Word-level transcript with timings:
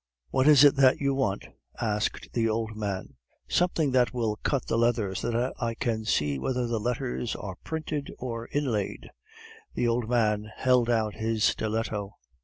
"What 0.31 0.47
is 0.47 0.63
it 0.63 0.77
that 0.77 0.99
you 0.99 1.13
want?" 1.13 1.45
asked 1.79 2.29
the 2.33 2.49
old 2.49 2.75
man. 2.75 3.17
"Something 3.47 3.91
that 3.91 4.15
will 4.15 4.35
cut 4.37 4.65
the 4.65 4.75
leather, 4.75 5.13
so 5.13 5.29
that 5.29 5.53
I 5.59 5.75
can 5.75 6.05
see 6.05 6.39
whether 6.39 6.65
the 6.65 6.79
letters 6.79 7.35
are 7.35 7.59
printed 7.63 8.11
or 8.17 8.47
inlaid." 8.51 9.11
The 9.75 9.87
old 9.87 10.09
man 10.09 10.49
held 10.57 10.89
out 10.89 11.13
his 11.13 11.43
stiletto. 11.43 12.13